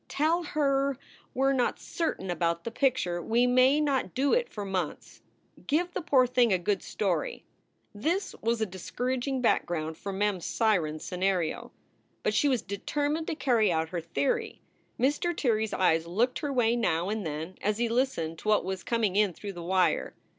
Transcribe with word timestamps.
Tell 0.09 0.41
her, 0.41 0.97
we 1.35 1.45
re 1.45 1.53
not 1.53 1.79
certain 1.79 2.31
about 2.31 2.63
the 2.63 2.71
picture; 2.71 3.21
we 3.21 3.45
may 3.45 3.79
not 3.79 4.15
do 4.15 4.33
it 4.33 4.49
for 4.49 4.65
months. 4.65 5.21
Give 5.67 5.93
the 5.93 6.01
poor 6.01 6.25
thing 6.25 6.51
a 6.51 6.57
good 6.57 6.81
story." 6.81 7.45
This 7.93 8.33
was 8.41 8.59
a 8.61 8.65
discouraging 8.65 9.41
background 9.43 9.97
for 9.99 10.11
Mem 10.11 10.37
s 10.37 10.47
siren 10.47 10.97
scenario. 10.97 11.71
But 12.23 12.33
she 12.33 12.47
was 12.49 12.63
determined 12.63 13.27
to 13.27 13.35
carry 13.35 13.71
out 13.71 13.89
her 13.89 14.01
theory. 14.01 14.63
Mr. 14.99 15.35
Tirrey 15.37 15.65
s 15.65 15.73
eyes 15.73 16.07
looked 16.07 16.39
her 16.39 16.51
way 16.51 16.75
now 16.75 17.09
and 17.09 17.23
then 17.23 17.53
as 17.61 17.77
he 17.77 17.87
listened 17.87 18.39
to 18.39 18.47
what 18.47 18.65
was 18.65 18.83
coming 18.83 19.15
in 19.15 19.33
through 19.33 19.53
the 19.53 19.61
wire. 19.61 20.15